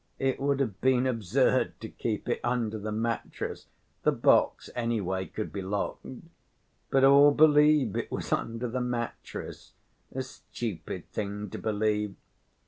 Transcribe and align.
It 0.17 0.39
would 0.39 0.59
have 0.61 0.81
been 0.81 1.05
absurd 1.05 1.79
to 1.81 1.87
keep 1.87 2.27
it 2.27 2.39
under 2.43 2.79
the 2.79 2.91
mattress; 2.91 3.67
the 4.01 4.11
box, 4.11 4.67
anyway, 4.75 5.27
could 5.27 5.53
be 5.53 5.61
locked. 5.61 6.07
But 6.89 7.03
all 7.03 7.29
believe 7.29 7.95
it 7.95 8.09
was 8.11 8.33
under 8.33 8.67
the 8.67 8.81
mattress. 8.81 9.73
A 10.15 10.23
stupid 10.23 11.07
thing 11.11 11.51
to 11.51 11.59
believe. 11.59 12.15